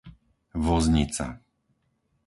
Voznica 0.65 1.27